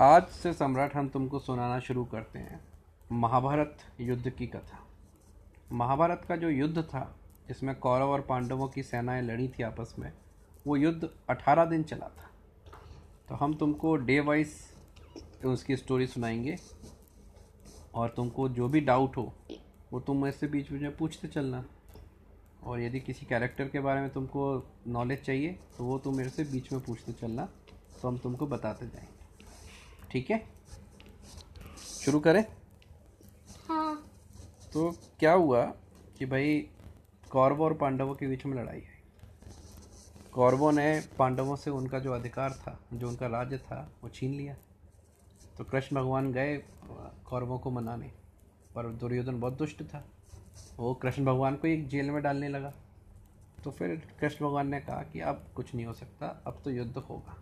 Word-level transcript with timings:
आज 0.00 0.26
से 0.28 0.52
सम्राट 0.52 0.94
हम 0.94 1.08
तुमको 1.08 1.38
सुनाना 1.38 1.78
शुरू 1.80 2.04
करते 2.04 2.38
हैं 2.38 2.60
महाभारत 3.12 3.78
युद्ध 4.00 4.30
की 4.30 4.46
कथा। 4.46 4.80
महाभारत 5.72 6.24
का 6.28 6.36
जो 6.36 6.48
युद्ध 6.48 6.82
था 6.82 7.00
जिसमें 7.48 7.74
कौरव 7.74 8.10
और 8.10 8.20
पांडवों 8.20 8.68
की 8.68 8.82
सेनाएँ 8.82 9.22
लड़ी 9.22 9.48
थी 9.48 9.62
आपस 9.62 9.94
में, 9.98 10.12
वो 10.66 10.76
युद्ध 10.76 11.08
18 11.30 11.64
दिन 11.64 11.82
चला 11.82 12.08
था। 12.08 12.30
तो 13.28 13.34
हम 13.34 13.54
तुमको 13.54 13.94
डे 13.96 14.18
वाइज 14.20 14.54
उसकी 15.44 15.76
स्टोरी 15.76 16.06
सुनाएँगे 16.06 16.56
और 17.94 18.12
तुमको 18.16 18.48
जो 18.48 18.68
भी 18.68 18.80
डाउट 18.80 19.16
हो, 19.16 19.32
वो 19.92 20.00
तुम 20.00 20.26
ऐसे 20.26 20.46
बीच 20.46 20.72
बीच 20.72 20.82
में 20.82 20.96
पूछते 20.96 21.28
चलना। 21.28 21.64
और 22.62 22.80
यदि 22.80 23.00
किसी 23.00 23.26
कैरेक्टर 23.26 23.68
के 23.68 23.80
बारे 23.80 24.00
में 24.00 24.10
तुमको 24.10 24.62
नॉलेज 24.88 25.24
चाहिए 25.24 25.58
तो 25.78 25.84
वो 25.84 25.98
तुम 25.98 26.16
मेरे 26.16 26.30
से 26.30 26.44
बीच 26.44 26.72
में 26.72 26.80
पूछते 26.80 27.12
चलना 27.12 27.48
तो 28.02 28.08
हम 28.08 28.18
तुमको 28.18 28.46
बताते 28.46 28.86
जाएँगे। 28.86 29.15
ठीक 30.10 30.30
है? 30.30 30.38
शुरू 31.78 32.20
करें। 32.20 32.44
हाँ। 33.68 33.94
तो 34.72 34.90
क्या 35.18 35.32
हुआ 35.32 35.64
कि 36.18 36.26
भाई 36.26 36.58
कौरवों 37.30 37.64
और 37.64 37.74
पांडवों 37.74 38.14
के 38.14 38.26
बीच 38.26 38.44
में 38.46 38.56
लड़ाई 38.56 38.80
है 38.80 38.94
कौरवों 40.32 40.70
ने 40.72 40.88
पांडवों 41.18 41.56
से 41.56 41.70
उनका 41.70 41.98
जो 41.98 42.12
अधिकार 42.12 42.52
था 42.52 42.78
जो 42.92 43.08
उनका 43.08 43.26
राज्य 43.26 43.58
था 43.58 43.78
वो 44.02 44.08
छीन 44.08 44.34
लिया। 44.34 44.56
तो 45.58 45.64
कृष्ण 45.64 45.96
भगवान 45.96 46.32
गए 46.32 46.56
कौरवों 47.26 47.58
को 47.58 47.70
मनाने 47.70 48.10
पर 48.74 48.88
दुर्योधन 48.94 49.40
बहुत 49.40 49.58
दुष्ट 49.58 49.82
था। 49.84 50.04
वो 50.78 50.92
कृष्ण 50.94 51.24
भगवान 51.24 51.56
को 51.56 51.68
एक 51.68 51.86
जेल 51.88 52.10
में 52.10 52.22
डालने 52.22 52.48
लगा। 52.48 52.72
तो 53.64 53.70
फिर 53.70 53.96
कृष्ण 54.20 54.44
भगवान 54.44 54.68
ने 54.68 54.80
कहा 54.80 55.02
कि 55.02 55.20
अब 55.20 55.44
कुछ 55.56 55.74
नहीं 55.74 55.86
हो 55.86 55.92
सकता 55.94 56.26
अब 56.46 56.60
तो 56.64 56.70
युद्ध 56.70 56.96
होगा। 56.98 57.36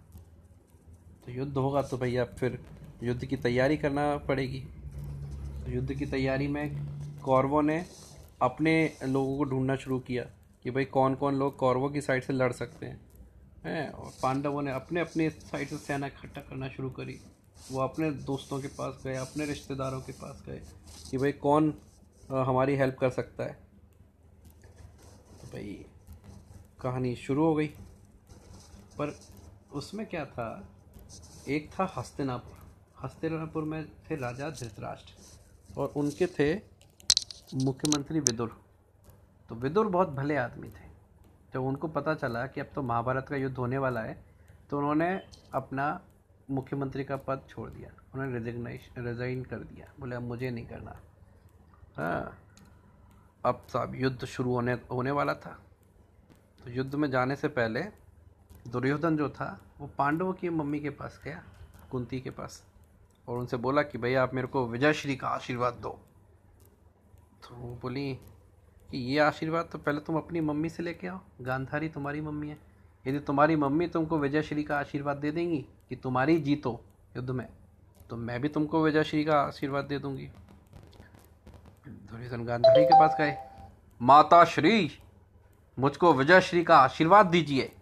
तो 1.27 1.33
युद्ध 1.33 1.57
होगा 1.57 1.83
तो 1.83 1.97
भैया 1.99 2.25
फिर 2.25 2.59
युद्ध 3.03 3.25
की 3.25 3.37
तैयारी 3.37 3.77
करना 3.77 4.17
पड़ेगी। 4.19 4.61
तो 5.65 5.71
युद्ध 5.73 5.95
की 5.95 6.07
तैयारी 6.07 6.49
में 6.49 6.77
कौरवों 7.19 7.63
ने 7.63 7.85
अपने 8.43 8.75
लोगों 9.05 9.37
को 9.39 9.45
ढूंढना 9.45 9.77
शुरू 9.77 9.99
किया 9.99 10.25
कि 10.63 10.71
भाई 10.71 10.85
कौन 10.85 11.15
कौन 11.15 11.35
लोग 11.35 11.57
कौरवों 11.57 11.91
की 11.91 12.01
साइड 12.01 12.23
से 12.23 12.33
लड़ 12.33 12.53
सकते 12.53 12.87
हैं। 12.87 13.01
हैं, 13.65 13.91
और 13.91 14.13
पांडवों 14.23 14.63
ने 14.63 14.73
अपने 14.73 15.01
अपने 15.01 15.29
साइड 15.31 15.69
से 15.69 15.77
सेना 15.77 16.07
इकट्ठा 16.07 16.41
करना 16.41 16.69
शुरू 16.69 16.91
करी। 16.91 17.19
वो 17.73 17.81
अपने 17.81 18.11
दोस्तों 18.11 18.61
के 18.61 18.69
पास 18.69 19.01
गए, 19.05 19.15
अपने 19.17 19.47
रिश्तेदारों 19.47 20.01
के 20.01 20.13
पास 20.13 20.43
गए 20.47 20.61
कि 21.11 21.19
भाई 21.19 21.33
कौन 21.33 21.75
हमारी 22.31 22.77
हेल्प 22.77 22.97
कर 23.01 23.11
सकता 23.11 23.45
है। 23.45 23.53
तो 25.41 25.47
भाई 25.47 25.85
कहानी 26.81 27.15
शुरू 27.17 27.45
हो 27.45 27.55
गई। 27.55 27.67
पर 28.99 29.19
उसमें 29.73 30.07
क्या 30.07 30.25
था 30.25 30.49
एक 31.47 31.69
था 31.71 31.85
हस्तिनापुर। 31.97 32.59
हस्तिनापुर 32.99 33.65
में 33.65 33.85
थे 34.03 34.17
राजा 34.17 34.49
धृतराष्ट्र 34.51 35.81
और 35.81 35.93
उनके 35.97 36.27
थे 36.29 36.55
मुख्यमंत्री 37.57 38.21
विदुर। 38.21 38.57
तो 39.51 39.55
विदुर 39.55 39.89
बहुत 39.89 40.09
भले 40.11 40.37
आदमी 40.37 40.69
थे। 40.69 40.87
जब 41.55 41.63
उनको 41.63 41.89
पता 41.89 42.15
चला 42.15 42.47
कि 42.47 42.61
अब 42.61 42.71
तो 42.75 42.83
महाभारत 42.83 43.27
का 43.29 43.37
युद्ध 43.37 43.57
होने 43.57 43.79
वाला 43.79 44.01
है 44.01 44.17
तो 44.71 44.79
उन्होंने 44.79 45.09
अपना 45.55 45.89
मुख्यमंत्री 46.51 47.05
का 47.05 47.17
पद 47.19 47.43
छोड़ 47.49 47.69
दिया। 47.71 47.91
उन्होंने 48.15 48.35
रिजिग्नाइश 48.35 48.89
रिज़ाइन 48.99 49.43
कर 49.45 49.59
दिया। 49.59 49.93
बोले, 50.01 50.17
अब 50.17 50.23
मुझे 50.23 50.51
नहीं 50.51 50.67
करना। 50.67 50.97
हाँ 51.97 52.39
अब 53.45 53.63
साहब 53.69 53.95
युद्ध 53.95 54.25
शुरू 54.27 54.53
होने 54.53 54.73
होने 54.91 55.11
वाला 55.11 55.35
था। 55.37 55.59
तो 56.61 56.71
युद्ध 56.71 56.95
में 56.95 57.11
जाने 57.11 57.37
से 57.37 57.49
पहले 57.51 57.83
दुर्योधन 58.69 59.17
जो 59.17 59.29
था, 59.29 59.61
वो 59.79 59.91
पांडवों 59.99 60.33
की 60.33 60.49
मम्मी 60.49 60.81
के 60.81 60.91
पास 60.91 61.21
गया, 61.25 61.45
कुंती 61.91 62.21
के 62.21 62.31
पास, 62.31 62.65
और 63.29 63.39
उनसे 63.39 63.57
बोला 63.57 63.83
कि, 63.83 63.99
भैया, 63.99 64.23
आप 64.23 64.35
मेरे 64.35 64.47
को 64.47 64.67
विजयश्री 64.67 65.17
का 65.17 65.29
आशीर्वाद 65.29 65.75
दो। 65.75 66.01
तो 67.43 67.55
वो 67.55 67.79
बोली 67.83 68.15
कि, 68.91 68.99
ये 68.99 69.19
आशीर्वाद 69.19 69.69
तो 69.73 69.79
पहले 69.79 70.01
तुम 70.01 70.17
अपनी 70.17 70.41
मम्मी 70.41 70.69
से 70.69 70.83
लेके 70.83 71.07
आओ, 71.07 71.21
गांधारी 71.41 71.89
तुम्हारी 71.89 72.21
मम्मी 72.21 72.49
है। 72.49 72.59
यदि 73.07 73.19
तुम्हारी 73.19 73.57
मम्मी 73.57 73.89
तुमको 73.89 74.19
विजयश्री 74.19 74.65
का 74.65 74.79
आशीर्वाद 74.79 75.17
दे 75.17 75.31
देंगी 75.31 75.67
कि 75.89 75.97
तुम्हारी 75.97 76.41
जीतो 76.41 76.85
युद्ध 77.17 77.31
में 77.31 77.49
तो 78.11 78.17
मैं 78.17 78.41
भी 78.41 78.49
तुमको 78.49 78.85
विजयश्री 78.85 79.25
का 79.25 79.41
आशीर्वाद 79.41 79.85
दे 79.85 79.99
दूँगी। 79.99 80.27
दुर्योधन 81.89 82.45
गांधारी 82.45 82.85
के 82.85 82.95
पास 82.95 83.15
गए, 83.19 83.37
माता 84.03 84.45
श्री, 84.45 84.99
मुझको 85.79 86.13
विजयश्री 86.15 86.65
का 86.65 86.79
आशीर्वाद 86.79 87.27
दीजिए। 87.27 87.77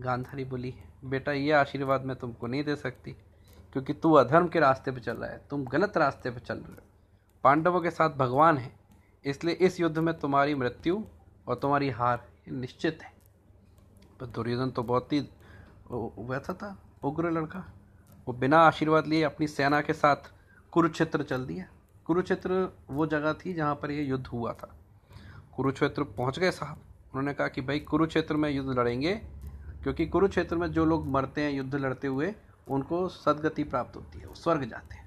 गांधारी 0.00 0.44
बोली, 0.44 0.74
बेटा, 1.04 1.32
ये 1.32 1.52
आशीर्वाद 1.52 2.04
मैं 2.04 2.16
तुमको 2.16 2.46
नहीं 2.46 2.64
दे 2.64 2.76
सकती, 2.76 3.12
क्योंकि 3.72 3.92
तू 3.92 4.12
अधर्म 4.12 4.48
के 4.48 4.60
रास्ते 4.60 4.90
पर 4.90 5.00
चल 5.00 5.16
रहा 5.16 5.30
है, 5.30 5.46
तुम 5.50 5.64
गलत 5.64 5.96
रास्ते 5.96 6.30
पर 6.30 6.40
चल 6.40 6.54
रहे 6.54 6.72
हो। 6.72 6.82
पांडवों 7.44 7.80
के 7.80 7.90
साथ 7.90 8.10
भगवान 8.10 8.58
है, 8.58 8.72
इसलिए 9.24 9.54
इस 9.54 9.80
युद्ध 9.80 9.98
में 9.98 10.18
तुम्हारी 10.18 10.54
मृत्यु 10.54 11.04
और 11.48 11.54
तुम्हारी 11.54 11.90
हार 11.90 12.28
निश्चित 12.48 12.98
है। 13.02 13.12
पर 14.20 14.26
दुर्योधन 14.26 14.70
तो 14.70 14.82
बहुत 14.82 15.12
ही 15.12 15.20
वैसा 16.18 16.54
था 16.54 16.78
उग्र 17.02 17.30
लड़का। 17.30 17.64
वो 18.28 18.34
बिना 18.34 18.58
आशीर्वाद 18.58 19.06
लिए 19.06 19.22
अपनी 19.22 19.46
सेना 19.46 19.80
के 19.80 19.92
साथ 19.92 20.16
कुरुक्षेत्र 20.72 21.22
चल 21.22 21.46
दिया। 21.46 21.64
कुरुक्षेत्र 22.04 22.76
वो 22.90 23.06
जगह 23.06 23.32
थी 23.32 23.54
जहाँ 23.54 23.74
पर 23.74 23.90
ये 23.90 24.02
युद्ध 24.02 24.26
हुआ 24.26 24.52
था। 24.52 24.74
कुरुक्षेत्र 25.56 26.02
पहुँच 26.02 26.38
गए 26.38 26.50
साहब। 26.50 26.76
उन्होंने 26.76 27.34
कहा 27.34 27.48
कि, 27.48 27.60
भाई, 27.60 27.80
कुरुक्षेत्र 27.80 28.36
में 28.36 28.50
युद्ध 28.50 28.78
लड़ेंगे 28.78 29.22
क्योंकि 29.82 30.06
कुरुक्षेत्र 30.06 30.56
में 30.56 30.70
जो 30.72 30.84
लोग 30.84 31.06
मरते 31.08 31.40
हैं, 31.40 31.50
युद्ध 31.50 31.74
लड़ते 31.74 32.06
हुए, 32.06 32.34
उनको 32.68 33.08
सदगति 33.08 33.64
प्राप्त 33.64 33.96
होती 33.96 34.18
है, 34.18 34.26
वो 34.26 34.34
स्वर्ग 34.34 34.64
जाते 34.64 34.94
हैं। 34.94 35.06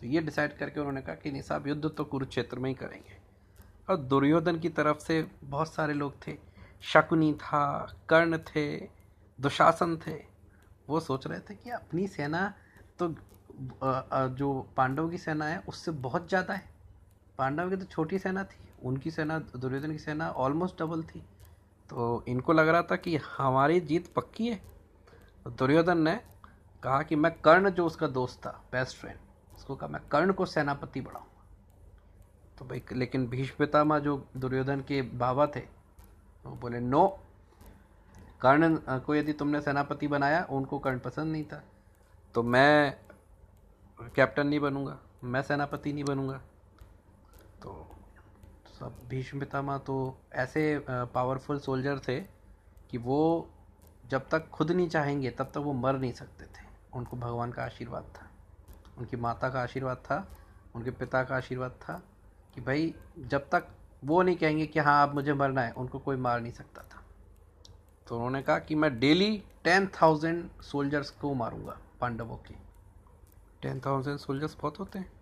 तो 0.00 0.06
ये 0.06 0.20
डिसाइड 0.20 0.56
करके 0.56 0.80
उन्होंने 0.80 1.00
कहा 1.02 1.14
कि 1.14 1.30
नहीं 1.30 1.42
साहब, 1.42 1.66
युद्ध 1.66 1.88
तो 1.88 2.04
कुरुक्षेत्र 2.04 2.58
में 2.58 2.68
ही 2.70 2.74
करेंगे। 2.74 3.18
और 3.88 3.96
दुर्योधन 3.98 4.58
की 4.58 4.68
तरफ़ 4.70 4.98
से 4.98 5.26
बहुत 5.44 5.72
सारे 5.72 5.94
लोग 5.94 6.14
थे। 6.26 6.36
शकुनी 6.84 7.32
था, 7.34 7.94
कर्ण 8.08 8.38
थे, 8.46 8.76
दुशासन 9.38 9.96
थे। 10.06 10.14
वो 10.88 11.00
सोच 11.00 11.26
रहे 11.26 11.40
थे 11.40 11.54
कि 11.54 11.70
अपनी 11.70 12.06
सेना 12.08 12.52
तो 12.98 13.14
जो 14.32 14.52
पांडवों 14.76 15.08
की 15.08 15.18
सेना 15.18 15.44
है, 15.44 15.62
उससे 15.68 15.90
बहुत 15.90 16.28
ज़्यादा 16.28 16.54
है। 16.54 16.68
पांडव 17.38 17.70
की 17.70 17.76
तो 17.76 17.84
छोटी 17.84 18.18
सेना 18.18 18.44
थी, 18.44 18.58
उनकी 18.82 19.10
सेना, 19.10 19.38
दुर्योधन 19.38 19.92
की 19.92 19.98
सेना 19.98 20.28
ऑलमोस्ट 20.30 20.78
डबल 20.78 21.02
थी। 21.04 21.22
तो 21.90 22.24
इनको 22.28 22.52
लग 22.52 22.68
रहा 22.68 22.82
था 22.82 22.96
कि 22.96 23.16
हमारी 23.28 23.80
जीत 23.82 24.12
पक्की 24.14 24.48
है। 24.48 24.60
तो 25.44 25.50
दुर्योधन 25.50 25.98
ने 25.98 26.14
कहा 26.82 27.02
कि 27.02 27.16
मैं 27.16 27.32
कर्ण 27.34 27.70
जो 27.70 27.86
उसका 27.86 28.06
दोस्त 28.08 28.38
था 28.46 28.50
बेस्ट 28.72 28.96
फ्रेंड 28.96 29.18
उसको 29.54 29.74
कहा, 29.76 29.88
मैं 29.88 30.00
कर्ण 30.08 30.32
को 30.32 30.46
सेनापति 30.46 31.00
बढ़ाऊँ 31.00 31.26
तो 32.58 32.64
भाई, 32.64 32.82
लेकिन 32.92 33.26
भीष्म 33.26 33.54
पितामह 33.58 33.98
जो 33.98 34.16
दुर्योधन 34.36 34.80
के 34.80 35.00
बाबा 35.02 35.46
थे, 35.46 35.60
वो 36.44 36.56
बोले 36.56 36.80
नो 36.80 37.06
कर्ण, 38.42 38.76
को 38.78 39.14
यदि 39.14 39.32
तुमने 39.32 39.60
सेनापति 39.60 40.08
बनाया, 40.08 40.46
उनको 40.50 40.78
कर्ण 40.78 40.98
पसंद 40.98 41.32
नहीं 41.32 41.44
था। 41.44 41.62
तो 42.34 42.42
मैं 42.42 42.96
कैप्टन 44.16 44.46
नहीं 44.46 44.60
बनूँगा, 44.60 44.98
मैं 45.24 45.42
सेनापति 45.42 45.92
नहीं 45.92 46.04
बनूँगा। 46.04 46.40
सब 48.80 48.94
भीष्म 49.08 49.40
पितामह 49.40 49.78
तो 49.78 49.94
ऐसे 50.32 50.62
पावरफुल 50.88 51.58
सोल्जर 51.58 51.98
थे 51.98 52.20
कि 52.90 52.98
वो 52.98 53.48
जब 54.06 54.28
तक 54.28 54.48
खुद 54.48 54.70
नहीं 54.70 54.88
चाहेंगे, 54.88 55.30
तब 55.30 55.44
तक 55.44 55.56
वो 55.56 55.72
मर 55.72 55.98
नहीं 55.98 56.12
सकते 56.12 56.44
थे। 56.44 56.64
उनको 56.92 57.16
भगवान 57.16 57.52
का 57.52 57.62
आशीर्वाद 57.62 58.04
था। 58.16 58.30
उनकी 58.98 59.16
माता 59.16 59.48
का 59.48 59.62
आशीर्वाद 59.62 59.96
था, 59.96 60.26
उनके 60.74 60.90
पिता 60.90 61.22
का 61.24 61.36
आशीर्वाद 61.36 61.70
था 61.70 62.02
कि 62.54 62.60
भाई, 62.60 62.94
जब 63.18 63.48
तक 63.48 63.68
वो 64.04 64.22
नहीं 64.22 64.36
कहेंगे 64.36 64.66
कि 64.66 64.78
हाँ 64.78 64.94
आप 65.02 65.14
मुझे 65.14 65.32
मरना 65.32 65.62
है, 65.62 65.72
उनको 65.72 65.98
कोई 65.98 66.16
मार 66.16 66.40
नहीं 66.40 66.52
सकता 66.52 66.82
था। 66.82 67.02
तो 68.06 68.14
उन्होंने 68.14 68.42
कहा 68.42 68.58
कि 68.58 68.74
मैं 68.74 68.98
डेली 69.00 69.44
टेन 69.64 69.86
थाउज़ेंड 70.02 70.48
सोल्जर्स 70.62 71.10
को 71.10 71.34
मारूँगा, 71.34 71.78
पांडवों 72.00 72.36
के। 72.36 72.54
टेन 73.62 73.80
थाउज़ेंड 73.80 74.18
सोल्जर्स 74.18 74.56
बहुत 74.60 74.78
होते 74.78 74.98
हैं। 74.98 75.12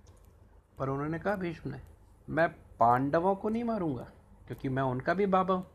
पर 0.79 0.89
उन्होंने 0.89 1.19
कहा 1.19 1.37
भीष्म 1.37 1.71
ने, 1.71 1.81
मैं 2.29 2.49
पांडवों 2.81 3.35
को 3.35 3.49
नहीं 3.49 3.65
मारूँगा, 3.65 4.03
क्योंकि 4.47 4.69
मैं 4.69 4.83
उनका 4.83 5.15
भी 5.15 5.27
बाबा 5.27 5.55
हूँ। 5.55 5.67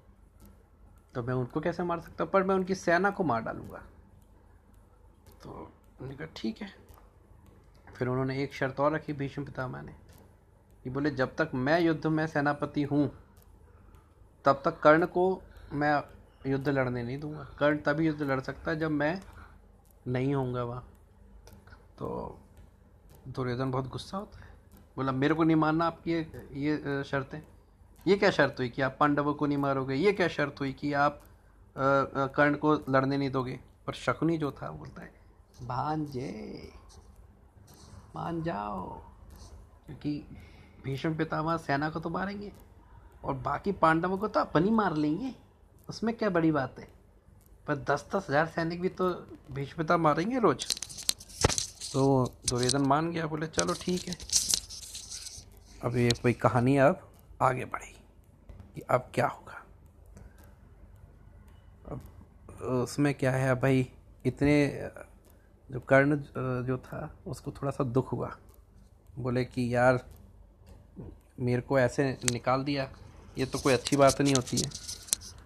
तो 1.16 1.24
मैं 1.24 1.34
उनको 1.34 1.60
कैसे 1.62 1.84
मार 1.84 2.00
सकता 2.00 2.26
पर 2.26 2.44
मैं 2.44 2.56
उनकी 2.56 2.76
सेना 2.76 3.10
को 3.10 3.24
मार 3.24 3.42
डालूँगा। 3.42 3.82
तो 5.44 5.50
उन्होंने 5.50 6.16
कहा, 6.16 6.28
ठीक 6.36 6.62
है। 6.62 6.70
फिर 7.96 8.08
उन्होंने 8.08 8.44
एक 8.44 8.54
शर्त 8.54 8.80
और 8.80 8.94
रखी 8.94 9.14
भीष्म 9.14 9.44
पितामह 9.46 9.82
ने 9.82 9.96
कि 10.84 10.90
बोले, 10.90 11.12
जब 11.12 11.36
तक 11.36 11.52
मैं 11.56 11.80
युद्ध 11.80 12.08
में 12.08 12.26
सेनापति 12.28 12.84
हूँ, 12.84 13.10
तब 14.46 14.62
तक 14.66 14.80
कर्ण 14.80 15.06
को 15.06 15.42
मैं 15.74 16.02
युद्ध 16.48 16.68
लड़ने 16.70 17.04
नहीं 17.04 17.20
दूँगा। 17.20 17.48
कर्ण 17.60 17.78
तभी 17.78 18.08
युद्ध 18.08 18.22
लड़ 18.22 18.40
सकता 18.40 18.72
है 18.72 18.80
जब 18.80 18.92
मैं 18.92 19.20
नहीं 20.08 20.34
होऊँगा 20.36 20.64
वहाँ। 20.64 20.84
तो 21.98 22.40
दुर्योधन 23.28 23.72
बहुत 23.72 23.88
गुस्सा 23.88 24.18
होता 24.18 24.40
है। 24.40 24.53
बोला, 24.98 25.12
मेरे 25.12 25.34
को 25.34 25.44
नहीं 25.44 25.56
मानना 25.58 25.86
आपकी 25.86 26.12
ये 26.12 26.22
ये 26.56 27.04
शर्तें। 27.04 27.42
ये 28.06 28.16
क्या 28.18 28.30
शर्त 28.32 28.56
हुई 28.60 28.70
कि 28.70 28.82
आप 28.82 28.98
पांडवों 29.00 29.34
को 29.34 29.46
नहीं 29.46 29.58
मारोगे? 29.58 29.96
ये 29.96 30.12
क्या 30.14 30.28
शर्त 30.30 30.60
हुई 30.60 30.72
कि 30.74 30.92
आप 30.96 31.22
कर्ण 31.76 32.56
को 32.56 32.74
लड़ने 32.90 33.18
नहीं 33.18 33.30
दोगे? 33.32 33.60
पर 33.88 33.94
शकुनी 33.96 34.38
जो 34.38 34.52
था, 34.52 34.70
बोलता 34.72 35.02
है, 35.02 35.12
भांजे, 35.62 36.72
मान 38.16 38.42
जाओ। 38.44 38.88
क्योंकि 39.86 40.12
भीष्म 40.84 41.16
पितामह 41.16 41.58
सेना 41.60 41.90
को 41.90 42.00
तो 42.00 42.10
मारेंगे, 42.10 42.52
और 43.24 43.34
बाकी 43.36 43.72
पांडवों 43.74 44.18
को 44.18 44.28
तो 44.28 44.40
अपन 44.40 44.64
ही 44.64 44.72
मार 44.72 44.96
लेंगे। 44.98 45.34
उसमें 45.90 46.16
क्या 46.16 46.30
बड़ी 46.30 46.52
बात 46.52 46.80
है? 46.80 46.88
पर 47.68 47.76
दस 47.82 48.06
दस 48.16 48.26
हज़ार 48.30 48.46
सैनिक 48.48 48.82
भी 48.82 48.90
तो 48.92 49.10
भीष्म 49.52 49.78
पिता 49.78 49.98
मारेंगे 49.98 50.40
रोज। 50.40 50.66
तो 51.94 52.26
दुर्योधन 52.50 52.82
मान 52.84 53.12
गया, 53.12 53.26
बोले, 53.28 53.48
चलो 53.50 53.74
ठीक 53.82 54.08
है। 54.08 54.16
अब 55.84 55.98
ये 55.98 56.10
कोई 56.22 56.34
कहानी 56.34 56.78
अब 56.78 57.10
आगे 57.42 57.66
बढ़ी 57.66 57.96
कि 58.76 58.82
अब 58.82 59.12
क्या 59.14 59.28
होगा। 59.28 59.66
अब, 61.88 62.02
उसमें 62.66 63.14
क्या 63.14 63.32
है, 63.32 63.56
भाई, 63.56 63.92
इतने, 64.26 64.90
जो 65.72 65.80
कर्ण, 65.80 66.16
जो 66.64 66.78
था, 66.78 67.18
उसको 67.28 67.52
थोड़ा 67.52 67.72
सा 67.72 67.84
दुख 67.84 68.12
हुआ। 68.12 68.38
बोले 69.20 69.46
कि, 69.46 69.76
यार, 69.76 70.06
मेरे 71.40 71.62
को 71.62 71.80
ऐसे 71.80 72.18
निकाल 72.32 72.64
दिया, 72.64 72.92
ये 73.38 73.46
तो 73.46 73.60
कोई 73.60 73.74
अच्छी 73.74 73.98
बात 73.98 74.22
नहीं 74.22 74.36
होती 74.36 74.58
है। 74.58 74.70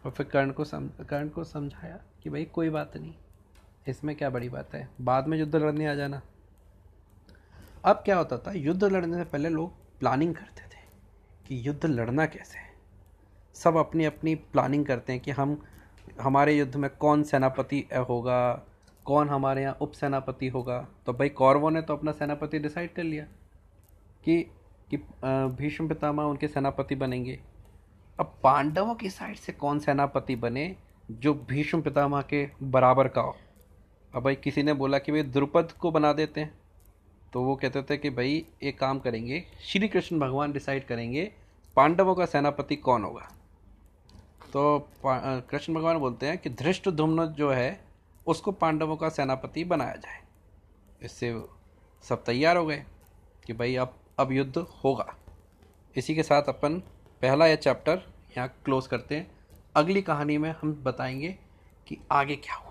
और 0.06 0.12
फिर 0.12 0.26
कर्ण 0.26 0.52
को 0.52 0.64
सम, 0.64 0.88
कर्ण 0.88 1.30
को 1.30 1.44
समझाया 1.44 2.00
कि, 2.24 2.30
भाई, 2.30 2.46
कोई 2.46 2.70
बात 2.70 2.98
नहीं, 2.98 3.14
इसमें 3.88 4.16
क्या 4.16 4.30
बड़ी 4.30 4.50
बात 4.50 4.74
है? 4.76 4.90
बाद 5.02 5.28
में 5.28 5.38
युद्ध 5.38 5.56
लड़ने 5.56 5.88
आ 5.88 5.94
जाना। 5.94 6.22
अब 7.86 7.96
क्या 7.96 8.18
होता 8.18 8.38
था, 8.38 8.52
युद्ध 8.52 8.84
लड़ने 8.84 9.18
से 9.18 9.24
पहले 9.24 9.50
लोग 9.50 9.87
प्लानिंग 10.00 10.34
करते 10.36 10.62
थे 10.64 10.86
कि 11.48 11.68
युद्ध 11.68 11.86
लड़ना 11.86 12.26
कैसे 12.26 12.60
है। 12.60 12.66
सब 13.56 13.78
अपनी 13.78 14.06
अपनी 14.06 14.36
प्लानिंग 14.36 14.86
करते 14.86 15.14
हैं 15.14 15.22
कि 15.22 15.32
हम, 15.32 15.62
हमारे 16.22 16.58
युद्ध 16.58 16.76
में 16.76 16.90
कौन 16.92 17.24
सेनापति 17.24 17.84
होगा, 18.10 18.40
कौन 19.06 19.30
हमारे 19.30 19.62
यहाँ 19.62 19.78
उप 19.82 19.92
सेनापति 19.92 20.48
होगा। 20.48 20.80
तो 21.06 21.14
भाई 21.14 21.30
कौरवों 21.30 21.72
ने 21.72 21.82
तो 21.82 21.96
अपना 21.96 22.12
सेनापति 22.12 22.60
डिसाइड 22.60 22.94
कर 22.94 23.04
लिया 23.04 23.24
कि 24.24 24.46
कि 24.90 24.98
भीष्म 25.58 25.88
पितामह 25.88 26.24
उनके 26.24 26.48
सेनापति 26.48 26.96
बनेंगे। 26.96 27.40
अब 28.20 28.34
पांडवों 28.44 28.94
की 28.96 29.10
साइड 29.10 29.36
से 29.36 29.52
कौन 29.54 29.80
सेनापति 29.80 30.36
बने 30.36 30.76
जो 31.12 31.34
भीष्म 31.50 31.82
पितामह 31.82 32.22
के 32.22 32.48
बराबर 32.64 33.08
का 33.08 33.22
हो? 33.22 33.36
अब 34.14 34.24
भाई 34.24 34.36
किसी 34.36 34.64
ने 34.64 34.74
बोला 34.74 34.98
कि 34.98 35.12
भाई 35.12 35.24
द्रुपद 35.24 35.72
को 35.72 35.92
बना 35.92 36.12
देते 36.14 36.42
हैं। 36.42 36.54
तो 37.34 37.42
वो 37.42 37.56
कहते 37.56 37.82
थे 37.82 37.98
कि 37.98 38.10
भाई, 38.10 38.46
एक 38.64 38.80
काम 38.80 39.00
करेंगे 39.00 39.44
श्री 39.62 39.88
कृष्ण 39.88 40.20
भगवान 40.20 40.52
डिसाइड 40.52 40.88
करेंगे, 40.88 41.34
पांडवों 41.76 42.16
का 42.16 42.26
सेनापति 42.26 42.76
कौन 42.76 43.04
होगा? 43.04 43.32
तो 44.54 44.90
कृष्ण 45.06 45.74
भगवान 45.74 45.98
बोलते 45.98 46.26
हैं 46.26 46.38
कि 46.38 46.50
धृष्ट 46.50 46.90
धुम्न 46.90 47.26
जो 47.26 47.52
है, 47.52 47.80
उसको 48.28 48.52
पांडवों 48.52 48.98
का 48.98 49.10
सेनापति 49.10 49.64
बनाया 49.64 49.96
जाए। 49.96 50.22
इससे 51.02 51.42
सब 52.04 52.24
तैयार 52.24 52.58
हो 52.58 52.66
गए 52.66 52.84
कि 53.46 53.54
भाई, 53.54 53.76
अब 53.76 53.94
अब 54.20 54.32
युद्ध 54.32 54.58
होगा। 54.58 55.16
इसी 55.96 56.16
के 56.16 56.24
साथ 56.24 56.44
अपन 56.44 56.80
पहला 57.22 57.48
यह 57.48 57.56
चैप्टर 57.56 58.02
यहाँ 58.38 58.48
क्लोज 58.66 58.88
करते 58.88 59.16
हैं। 59.16 59.32
अगली 59.76 60.02
कहानी 60.02 60.38
में 60.38 60.56
हम 60.62 60.74
बताएँगे 60.84 61.38
कि 61.88 61.98
आगे 62.12 62.36
क्या 62.36 62.56
हुआ। 62.56 62.67